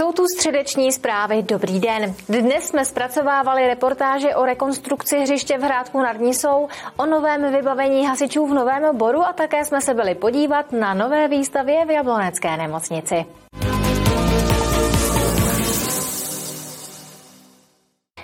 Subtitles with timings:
[0.00, 1.42] Jsou tu středeční zprávy.
[1.42, 2.14] Dobrý den.
[2.28, 8.46] Dnes jsme zpracovávali reportáže o rekonstrukci hřiště v Hrádku nad Nisou, o novém vybavení hasičů
[8.46, 13.24] v Novém Boru a také jsme se byli podívat na nové výstavě v Jablonecké nemocnici.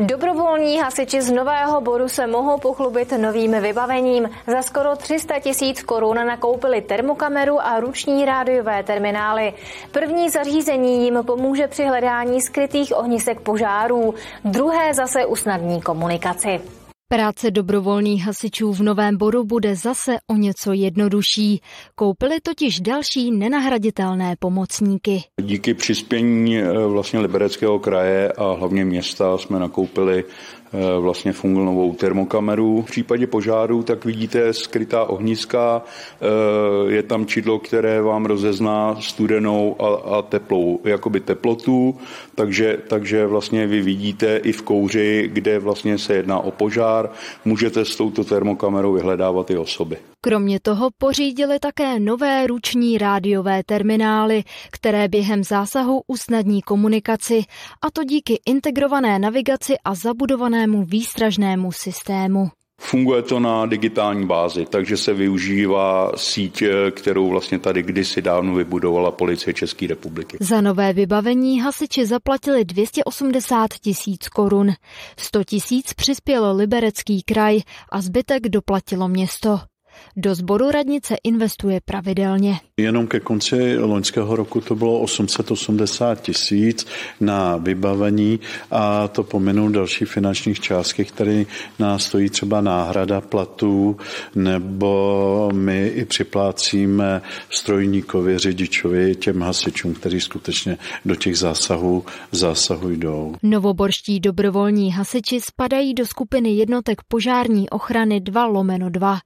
[0.00, 4.30] Dobrovolní hasiči z Nového Boru se mohou pochlubit novým vybavením.
[4.46, 9.52] Za skoro 300 tisíc korun nakoupili termokameru a ruční rádiové terminály.
[9.92, 14.14] První zařízení jim pomůže při hledání skrytých ohnisek požárů,
[14.44, 16.79] druhé zase usnadní komunikaci.
[17.12, 21.60] Práce dobrovolných hasičů v Novém Boru bude zase o něco jednodušší.
[21.94, 25.22] Koupili totiž další nenahraditelné pomocníky.
[25.42, 30.24] Díky přispění eh, vlastně Libereckého kraje a hlavně města jsme nakoupili
[31.00, 32.82] vlastně novou termokameru.
[32.82, 39.76] V případě požáru tak vidíte skrytá ohniska, eh, je tam čidlo, které vám rozezná studenou
[39.82, 41.96] a, a teplou, jakoby teplotu,
[42.34, 47.10] takže, takže vlastně vy vidíte i v kouři, kde vlastně se jedná o požár,
[47.44, 50.09] můžete s touto termokamerou vyhledávat i osoby.
[50.22, 57.42] Kromě toho pořídili také nové ruční rádiové terminály, které během zásahu usnadní komunikaci,
[57.82, 62.50] a to díky integrované navigaci a zabudovanému výstražnému systému.
[62.80, 69.10] Funguje to na digitální bázi, takže se využívá síť, kterou vlastně tady kdysi dávno vybudovala
[69.10, 70.36] policie České republiky.
[70.40, 74.72] Za nové vybavení hasiči zaplatili 280 tisíc korun.
[75.16, 77.60] 100 tisíc přispěl Liberecký kraj
[77.92, 79.69] a zbytek doplatilo město.
[80.16, 82.60] Do sboru radnice investuje pravidelně.
[82.76, 86.86] Jenom ke konci loňského roku to bylo 880 tisíc
[87.20, 88.40] na vybavení
[88.70, 91.44] a to pominu další finančních částky, které
[91.78, 93.96] nás stojí třeba náhrada platů,
[94.34, 103.34] nebo my i připlácíme strojníkovi, řidičovi, těm hasičům, kteří skutečně do těch zásahů, zásahů jdou.
[103.42, 109.18] Novoborští dobrovolní hasiči spadají do skupiny jednotek požární ochrany 2 lomeno 2.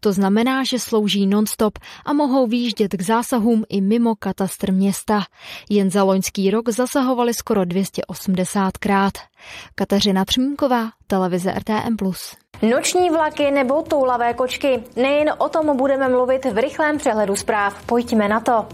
[0.00, 5.22] To znamená, že slouží nonstop a mohou výjíždět k zásahům i mimo katastr města.
[5.70, 9.12] Jen za loňský rok zasahovali skoro 280 krát.
[9.74, 11.96] Kateřina Třmínková, televize RTM+.
[12.70, 14.82] Noční vlaky nebo toulavé kočky.
[14.96, 17.86] Nejen o tom budeme mluvit v rychlém přehledu zpráv.
[17.86, 18.66] Pojďme na to.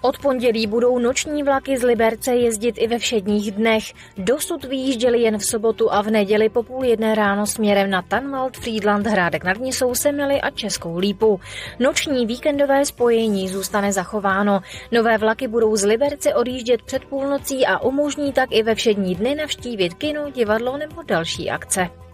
[0.00, 3.84] Od pondělí budou noční vlaky z Liberce jezdit i ve všedních dnech.
[4.16, 8.56] Dosud vyjížděli jen v sobotu a v neděli po půl jedné ráno směrem na Tanwald,
[8.56, 11.40] Friedland, Hrádek nad Nisou, Semily a Českou Lípu.
[11.78, 14.60] Noční víkendové spojení zůstane zachováno.
[14.92, 19.34] Nové vlaky budou z Liberce odjíždět před půlnocí a umožní tak i ve všední dny
[19.34, 22.07] navštívit kino, divadlo nebo další akce.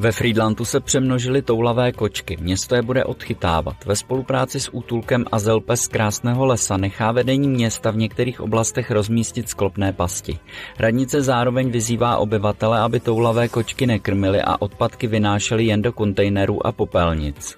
[0.00, 2.36] Ve Friedlandu se přemnožily toulavé kočky.
[2.40, 3.84] Město je bude odchytávat.
[3.84, 9.48] Ve spolupráci s útulkem Azelpe z Krásného lesa nechá vedení města v některých oblastech rozmístit
[9.48, 10.38] sklopné pasti.
[10.78, 16.72] Radnice zároveň vyzývá obyvatele, aby toulavé kočky nekrmily a odpadky vynášely jen do kontejnerů a
[16.72, 17.56] popelnic.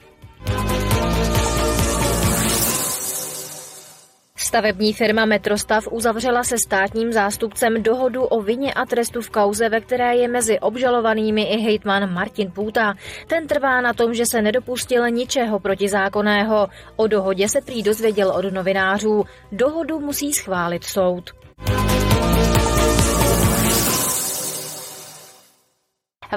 [4.52, 9.80] Stavební firma Metrostav uzavřela se státním zástupcem dohodu o vině a trestu v kauze, ve
[9.80, 12.94] které je mezi obžalovanými i hejtman Martin Půta.
[13.26, 16.68] Ten trvá na tom, že se nedopustil ničeho protizákonného.
[16.96, 19.24] O dohodě se prý dozvěděl od novinářů.
[19.52, 21.30] Dohodu musí schválit soud.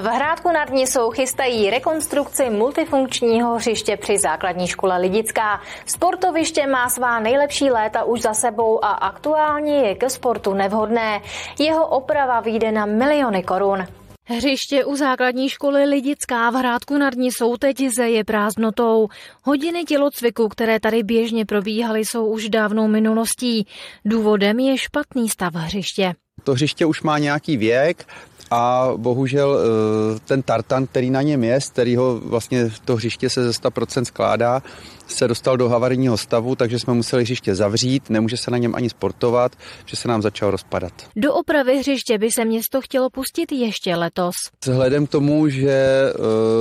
[0.00, 5.60] V Hrádku nad Nisou chystají rekonstrukci multifunkčního hřiště při základní škole Lidická.
[5.86, 11.20] Sportoviště má svá nejlepší léta už za sebou a aktuálně je ke sportu nevhodné.
[11.58, 13.86] Jeho oprava vyjde na miliony korun.
[14.24, 19.08] Hřiště u základní školy Lidická v Hrádku nad Nisou teď zeje prázdnotou.
[19.42, 23.66] Hodiny tělocviku, které tady běžně probíhaly, jsou už dávnou minulostí.
[24.04, 26.14] Důvodem je špatný stav hřiště.
[26.46, 28.06] To hřiště už má nějaký věk,
[28.50, 33.44] a bohužel eh, ten tartan, který na něm je, z kterého vlastně to hřiště se
[33.44, 34.62] ze 100% skládá,
[35.06, 38.90] se dostal do havarijního stavu, takže jsme museli hřiště zavřít, nemůže se na něm ani
[38.90, 39.56] sportovat,
[39.86, 40.92] že se nám začal rozpadat.
[41.16, 44.34] Do opravy hřiště by se město chtělo pustit ještě letos.
[44.64, 46.02] Vzhledem k tomu, že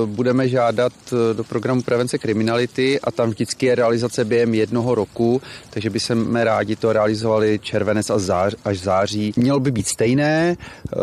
[0.03, 4.95] uh, budeme žádat eh, do programu prevence kriminality a tam vždycky je realizace během jednoho
[4.95, 8.11] roku, takže by jsme rádi to realizovali červenec
[8.65, 9.33] až září.
[9.35, 11.01] Mělo by být stejné, uh,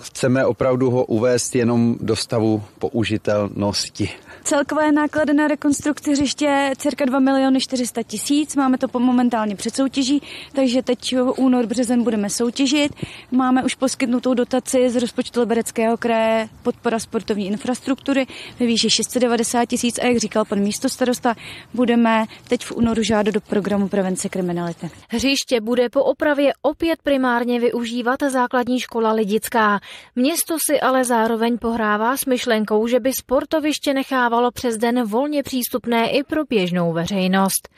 [0.00, 4.10] chceme opravdu ho uvést jenom do stavu použitelnosti.
[4.48, 8.56] Celkové náklady na rekonstrukci hřiště cirka 2 miliony 400 tisíc.
[8.56, 10.22] Máme to momentálně před soutěží,
[10.52, 12.92] takže teď únor, březen budeme soutěžit.
[13.30, 18.26] Máme už poskytnutou dotaci z rozpočtu Libereckého kraje podpora sportovní infrastruktury
[18.60, 21.34] ve výši 690 tisíc a jak říkal pan místostarosta,
[21.74, 24.90] budeme teď v únoru žádat do programu prevence kriminality.
[25.08, 27.60] Hřiště bude po opravě opět primárně
[27.98, 29.80] využívat základní škola Lidická.
[30.16, 36.10] Město si ale zároveň pohrává s myšlenkou, že by sportoviště nechávalo přes den volně přístupné
[36.10, 37.68] i pro běžnou veřejnost.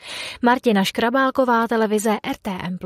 [0.41, 2.77] Martina Škrabálková, televize RTM+.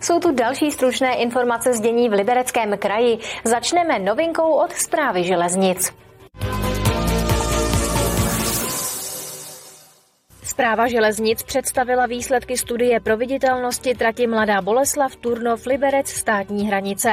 [0.00, 3.18] Jsou tu další stručné informace z dění v Libereckém kraji.
[3.44, 6.05] Začneme novinkou od zprávy železnic.
[10.46, 17.10] Zpráva železnic představila výsledky studie proveditelnosti trati Mladá Boleslav Turnov Liberec státní hranice.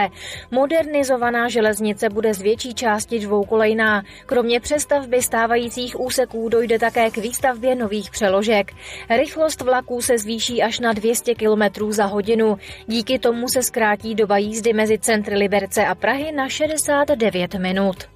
[0.52, 4.04] Modernizovaná železnice bude z větší části dvoukolejná.
[4.26, 8.72] Kromě přestavby stávajících úseků dojde také k výstavbě nových přeložek.
[9.10, 12.58] Rychlost vlaků se zvýší až na 200 km za hodinu.
[12.88, 18.13] Díky tomu se zkrátí doba jízdy mezi centry Liberce a Prahy na 69 minut.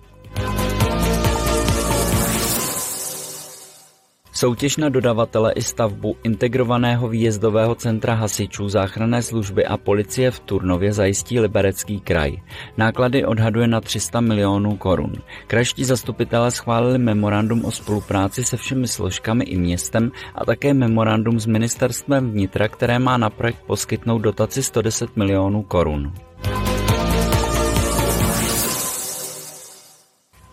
[4.38, 10.94] Soutěž na dodavatele i stavbu integrovaného výjezdového centra hasičů, záchranné služby a policie v Turnově
[10.94, 12.38] zajistí Liberecký kraj.
[12.78, 15.14] Náklady odhaduje na 300 milionů korun.
[15.48, 21.46] Krajští zastupitelé schválili memorandum o spolupráci se všemi složkami i městem a také memorandum s
[21.46, 26.14] ministerstvem vnitra, které má na projekt poskytnout dotaci 110 milionů korun.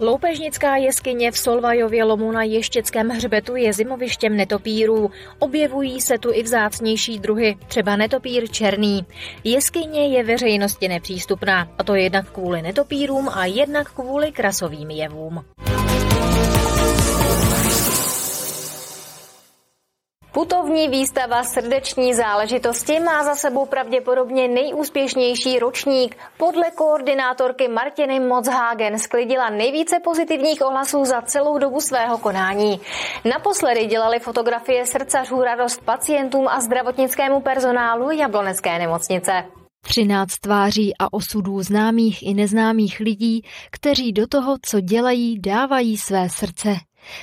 [0.05, 5.11] Loupežnická jeskyně v Solvajově lomu na Ještěckém hřbetu je zimovištěm netopírů.
[5.39, 9.07] Objevují se tu i vzácnější druhy, třeba netopír černý.
[9.45, 15.45] Jeskyně je veřejnosti nepřístupná, a to jednak kvůli netopírům a jednak kvůli krasovým jevům.
[20.35, 26.17] Putovní výstava srdeční záležitosti má za sebou pravděpodobně nejúspěšnější ročník.
[26.37, 32.81] Podle koordinátorky Martiny Mozhagen sklidila nejvíce pozitivních ohlasů za celou dobu svého konání.
[33.25, 39.33] Naposledy dělali fotografie srdcařů radost pacientům a zdravotnickému personálu Jablonecké nemocnice.
[39.85, 46.29] 13 tváří a osudů známých i neznámých lidí, kteří do toho, co dělají, dávají své
[46.29, 46.77] srdce.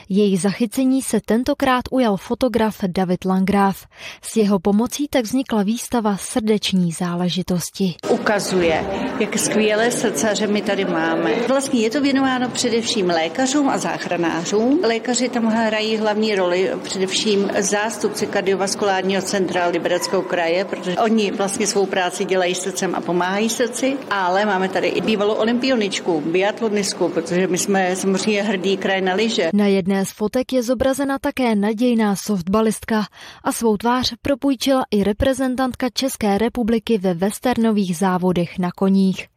[0.09, 3.85] Její zachycení se tentokrát ujal fotograf David Langráv.
[4.21, 7.95] S jeho pomocí tak vznikla výstava srdeční záležitosti.
[8.09, 8.85] Ukazuje,
[9.19, 11.31] jak skvělé srdcaře my tady máme.
[11.47, 14.79] Vlastně je to věnováno především lékařům a záchranářům.
[14.83, 21.85] Lékaři tam hrají hlavní roli především zástupci kardiovaskulárního centra Libereckého kraje, protože oni vlastně svou
[21.85, 27.57] práci dělají srdcem a pomáhají srdci, ale máme tady i bývalou olympioničku, biatlonistku, protože my
[27.57, 29.49] jsme samozřejmě hrdý kraj na lyže.
[29.53, 33.05] Na jedné z fotek je zobrazena také nadějná softbalistka
[33.43, 39.30] a svou tvář propůjčila i reprezentantka České republiky ve westernových závodech na koních.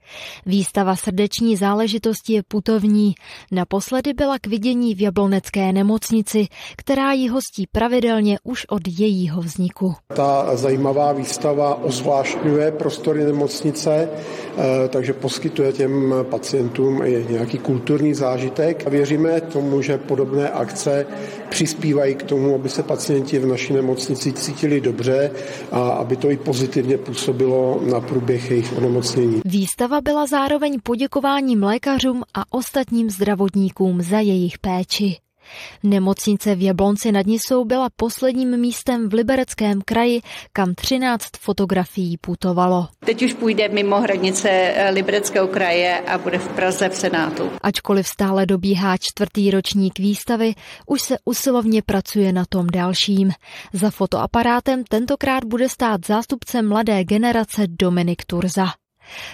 [0.47, 3.15] Výstava srdeční záležitosti je putovní.
[3.53, 6.47] Naposledy byla k vidění v Jablonecké nemocnici,
[6.77, 9.95] která ji hostí pravidelně už od jejího vzniku.
[10.17, 18.91] Ta zajímavá výstava ozvláštňuje prostory nemocnice, eh, takže poskytuje těm pacientům i nějaký kulturní zážitek.
[18.91, 21.07] Věříme tomu, že podobné akce
[21.55, 25.31] přispívají k tomu, aby se pacienti v naší nemocnici cítili dobře
[25.73, 29.41] a aby to i pozitivně působilo na průběh jejich onemocnění.
[29.45, 35.24] Výstava byla zároveň poděkováním lékařům a ostatním zdravotníkům za jejich péči.
[35.83, 40.21] Nemocnice v Jablonci nad Nisou byla posledním místem v Libereckém kraji,
[40.53, 42.89] kam 13 fotografií putovalo.
[43.05, 47.51] Teď už půjde mimo hranice eh, Libereckého kraje a bude v Praze v Senátu.
[47.63, 50.55] Ačkoliv stále dobíhá čtvrtý ročník výstavy,
[50.87, 53.33] už se usilovně pracuje na tom dalším.
[53.73, 58.84] Za fotoaparátem tentokrát bude stát zástupce mladé generace Dominik Turza.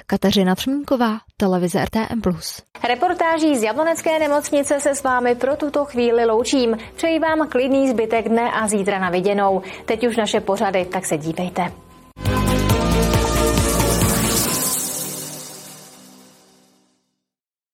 [0.07, 2.23] Kateřina Třmínková, televize RTM+.
[2.89, 6.77] Reportáží z Jablonecké nemocnice se s vámi pro tuto chvíli loučím.
[6.97, 9.63] Přeji vám klidný zbytek dne a zítra na viděnou.
[9.85, 11.90] Teď už naše pořady, tak se dívejte.